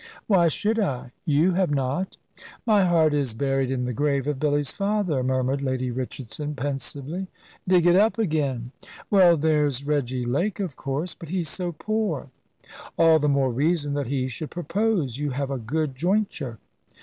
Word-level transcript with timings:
"Why 0.25 0.47
should 0.47 0.79
I? 0.79 1.11
you 1.25 1.51
have 1.53 1.69
not." 1.69 2.17
"My 2.65 2.85
heart 2.85 3.13
is 3.13 3.35
buried 3.35 3.69
in 3.69 3.85
the 3.85 3.93
grave 3.93 4.25
of 4.25 4.39
Billy's 4.39 4.71
father," 4.71 5.21
murmured 5.21 5.61
Lady 5.61 5.91
Richardson, 5.91 6.55
pensively. 6.55 7.27
"Dig 7.67 7.85
it 7.85 7.95
up 7.95 8.17
again." 8.17 8.71
"Well, 9.11 9.37
there's 9.37 9.85
Reggy 9.85 10.25
Lake, 10.25 10.59
of 10.59 10.75
course; 10.75 11.13
but 11.13 11.29
he's 11.29 11.49
so 11.49 11.73
poor." 11.73 12.31
"All 12.97 13.19
the 13.19 13.29
more 13.29 13.51
reason 13.51 13.93
that 13.93 14.07
he 14.07 14.27
should 14.27 14.49
propose. 14.49 15.19
You 15.19 15.29
have 15.37 15.51
a 15.51 15.59
good 15.59 15.95
jointure." 15.95 16.57